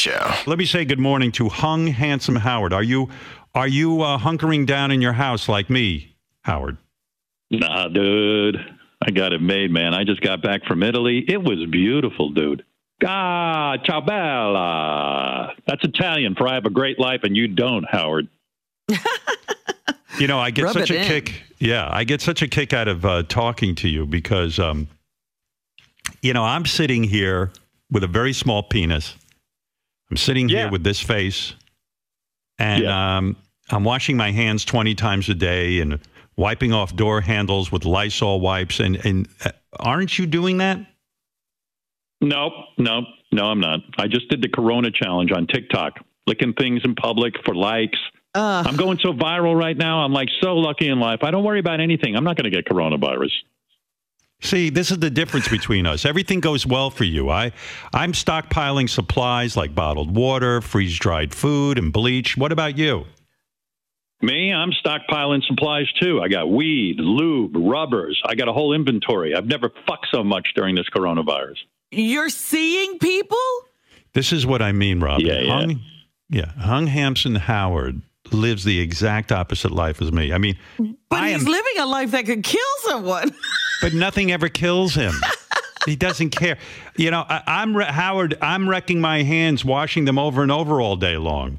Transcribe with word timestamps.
Show. 0.00 0.32
Let 0.46 0.58
me 0.58 0.64
say 0.64 0.86
good 0.86 0.98
morning 0.98 1.30
to 1.32 1.50
Hung 1.50 1.86
Handsome 1.88 2.36
Howard. 2.36 2.72
Are 2.72 2.82
you 2.82 3.10
are 3.54 3.68
you 3.68 4.00
uh, 4.00 4.16
hunkering 4.18 4.64
down 4.64 4.90
in 4.90 5.02
your 5.02 5.12
house 5.12 5.46
like 5.46 5.68
me, 5.68 6.16
Howard? 6.40 6.78
Nah, 7.50 7.88
dude. 7.88 8.56
I 9.06 9.10
got 9.10 9.34
it 9.34 9.42
made, 9.42 9.70
man. 9.70 9.92
I 9.92 10.04
just 10.04 10.22
got 10.22 10.40
back 10.40 10.64
from 10.64 10.82
Italy. 10.82 11.22
It 11.28 11.42
was 11.42 11.66
beautiful, 11.70 12.30
dude. 12.30 12.64
Ah, 13.06 13.76
ciao 13.84 14.00
bella. 14.00 15.52
That's 15.66 15.84
Italian 15.84 16.34
for 16.34 16.48
I 16.48 16.54
have 16.54 16.64
a 16.64 16.70
great 16.70 16.98
life 16.98 17.20
and 17.24 17.36
you 17.36 17.46
don't, 17.48 17.84
Howard. 17.84 18.28
You 20.18 20.26
know, 20.26 20.38
I 20.38 20.50
get 20.50 20.64
Rub 20.64 20.74
such 20.74 20.90
a 20.90 20.98
in. 21.00 21.06
kick. 21.06 21.42
Yeah, 21.58 21.88
I 21.90 22.04
get 22.04 22.20
such 22.20 22.42
a 22.42 22.48
kick 22.48 22.74
out 22.74 22.88
of 22.88 23.04
uh, 23.06 23.22
talking 23.22 23.74
to 23.76 23.88
you 23.88 24.04
because, 24.04 24.58
um, 24.58 24.86
you 26.20 26.34
know, 26.34 26.44
I'm 26.44 26.66
sitting 26.66 27.04
here 27.04 27.52
with 27.90 28.04
a 28.04 28.06
very 28.06 28.34
small 28.34 28.62
penis. 28.62 29.14
I'm 30.10 30.16
sitting 30.16 30.48
here 30.48 30.70
with 30.70 30.82
this 30.82 31.00
face, 31.00 31.54
and 32.58 32.82
Yeah. 32.84 33.16
um, 33.18 33.36
I'm 33.70 33.84
washing 33.84 34.16
my 34.16 34.32
hands 34.32 34.64
20 34.64 34.94
times 34.96 35.28
a 35.28 35.34
day 35.34 35.80
and 35.80 36.00
wiping 36.36 36.72
off 36.72 36.96
door 36.96 37.20
handles 37.20 37.70
with 37.70 37.84
Lysol 37.84 38.40
wipes. 38.40 38.80
And 38.80 38.96
and 39.06 39.28
uh, 39.44 39.50
aren't 39.78 40.18
you 40.18 40.26
doing 40.26 40.58
that? 40.58 40.78
Nope, 42.20 42.52
nope, 42.76 43.04
no, 43.32 43.46
I'm 43.46 43.60
not. 43.60 43.80
I 43.98 44.06
just 44.08 44.28
did 44.28 44.42
the 44.42 44.48
Corona 44.48 44.90
challenge 44.90 45.32
on 45.32 45.46
TikTok, 45.46 45.94
licking 46.26 46.52
things 46.54 46.82
in 46.84 46.94
public 46.94 47.34
for 47.44 47.54
likes. 47.54 47.98
Uh, 48.34 48.62
I'm 48.66 48.76
going 48.76 48.98
so 49.02 49.12
viral 49.12 49.58
right 49.58 49.76
now. 49.76 50.00
I'm 50.04 50.12
like 50.12 50.28
so 50.40 50.56
lucky 50.56 50.88
in 50.88 51.00
life. 51.00 51.20
I 51.22 51.30
don't 51.30 51.44
worry 51.44 51.60
about 51.60 51.80
anything. 51.80 52.16
I'm 52.16 52.24
not 52.24 52.36
going 52.36 52.44
to 52.44 52.56
get 52.56 52.66
coronavirus. 52.66 53.30
See, 54.42 54.70
this 54.70 54.90
is 54.90 54.98
the 54.98 55.10
difference 55.10 55.48
between 55.48 55.86
us. 55.86 56.04
Everything 56.06 56.40
goes 56.40 56.66
well 56.66 56.90
for 56.90 57.04
you. 57.04 57.28
I, 57.28 57.52
I'm 57.92 58.12
stockpiling 58.12 58.88
supplies 58.88 59.56
like 59.56 59.74
bottled 59.74 60.16
water, 60.16 60.60
freeze 60.62 60.98
dried 60.98 61.34
food, 61.34 61.76
and 61.78 61.92
bleach. 61.92 62.36
What 62.38 62.50
about 62.50 62.78
you? 62.78 63.04
Me, 64.22 64.52
I'm 64.52 64.70
stockpiling 64.72 65.42
supplies 65.46 65.90
too. 66.00 66.20
I 66.22 66.28
got 66.28 66.50
weed, 66.50 66.96
lube, 66.98 67.52
rubbers. 67.54 68.20
I 68.26 68.34
got 68.34 68.48
a 68.48 68.52
whole 68.52 68.72
inventory. 68.74 69.34
I've 69.34 69.46
never 69.46 69.70
fucked 69.86 70.08
so 70.12 70.22
much 70.24 70.48
during 70.54 70.74
this 70.74 70.88
coronavirus. 70.94 71.56
you're 71.90 72.28
seeing 72.28 72.98
people? 72.98 73.38
This 74.12 74.32
is 74.32 74.44
what 74.46 74.60
I 74.60 74.72
mean, 74.72 75.00
Rob. 75.00 75.20
Yeah, 75.20 75.38
yeah. 75.40 75.52
Hung, 75.52 75.80
yeah. 76.28 76.52
Hung 76.52 76.86
Handsome 76.86 77.34
Howard 77.36 78.02
lives 78.32 78.64
the 78.64 78.78
exact 78.80 79.32
opposite 79.32 79.72
life 79.72 80.02
as 80.02 80.12
me. 80.12 80.32
I 80.32 80.38
mean, 80.38 80.56
But 80.78 81.20
I 81.20 81.30
he's 81.32 81.40
am, 81.42 81.50
living 81.50 81.72
a 81.78 81.86
life 81.86 82.10
that 82.10 82.26
could 82.26 82.42
kill 82.42 82.60
someone. 82.82 83.34
but 83.80 83.92
nothing 83.94 84.32
ever 84.32 84.48
kills 84.48 84.94
him. 84.94 85.12
he 85.86 85.96
doesn't 85.96 86.30
care. 86.30 86.58
You 86.96 87.10
know, 87.10 87.24
I, 87.28 87.42
I'm 87.46 87.76
re- 87.76 87.84
Howard. 87.84 88.36
I'm 88.40 88.68
wrecking 88.68 89.00
my 89.00 89.22
hands, 89.22 89.64
washing 89.64 90.04
them 90.04 90.18
over 90.18 90.42
and 90.42 90.52
over 90.52 90.80
all 90.80 90.96
day 90.96 91.16
long. 91.16 91.58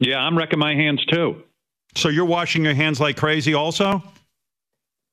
Yeah, 0.00 0.18
I'm 0.18 0.36
wrecking 0.36 0.58
my 0.58 0.74
hands 0.74 1.04
too. 1.06 1.42
So 1.94 2.08
you're 2.08 2.24
washing 2.24 2.64
your 2.64 2.74
hands 2.74 3.00
like 3.00 3.16
crazy, 3.16 3.54
also? 3.54 4.02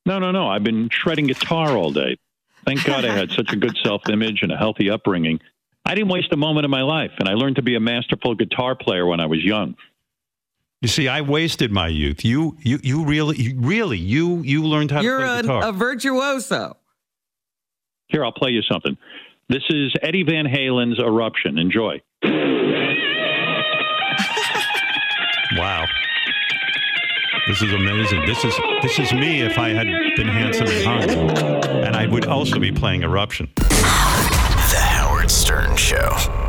No, 0.06 0.18
no, 0.18 0.30
no. 0.30 0.48
I've 0.48 0.64
been 0.64 0.88
shredding 0.90 1.26
guitar 1.26 1.76
all 1.76 1.92
day. 1.92 2.16
Thank 2.64 2.84
God 2.84 3.04
I 3.04 3.12
had 3.12 3.30
such 3.36 3.52
a 3.52 3.56
good 3.56 3.76
self 3.84 4.08
image 4.08 4.40
and 4.42 4.50
a 4.50 4.56
healthy 4.56 4.90
upbringing. 4.90 5.40
I 5.84 5.94
didn't 5.94 6.10
waste 6.10 6.32
a 6.32 6.36
moment 6.36 6.64
of 6.64 6.70
my 6.70 6.82
life, 6.82 7.12
and 7.18 7.28
I 7.28 7.34
learned 7.34 7.56
to 7.56 7.62
be 7.62 7.74
a 7.74 7.80
masterful 7.80 8.34
guitar 8.34 8.74
player 8.74 9.06
when 9.06 9.20
I 9.20 9.26
was 9.26 9.42
young. 9.42 9.76
You 10.80 10.88
see, 10.88 11.08
I 11.08 11.20
wasted 11.20 11.70
my 11.70 11.88
youth. 11.88 12.24
You, 12.24 12.56
you, 12.62 12.80
you 12.82 13.04
really, 13.04 13.36
you, 13.36 13.60
really, 13.60 13.98
you, 13.98 14.40
you 14.42 14.64
learned 14.64 14.90
how 14.90 15.02
You're 15.02 15.18
to 15.18 15.24
play 15.26 15.38
a, 15.38 15.42
guitar. 15.42 15.68
a 15.68 15.72
virtuoso. 15.72 16.76
Here, 18.08 18.24
I'll 18.24 18.32
play 18.32 18.50
you 18.50 18.62
something. 18.62 18.96
This 19.50 19.62
is 19.68 19.92
Eddie 20.00 20.22
Van 20.22 20.46
Halen's 20.46 20.98
Eruption. 20.98 21.58
Enjoy. 21.58 22.00
wow, 25.56 25.84
this 27.46 27.60
is 27.60 27.72
amazing. 27.72 28.24
This 28.26 28.44
is 28.44 28.54
this 28.82 28.98
is 28.98 29.12
me 29.12 29.42
if 29.42 29.58
I 29.58 29.70
had 29.70 29.86
been 30.16 30.28
handsome 30.28 30.68
and 30.68 30.84
hung, 30.84 31.10
and 31.84 31.96
I 31.96 32.06
would 32.06 32.26
also 32.26 32.58
be 32.58 32.70
playing 32.70 33.02
Eruption. 33.02 33.50
The 33.56 34.78
Howard 34.78 35.30
Stern 35.30 35.76
Show. 35.76 36.39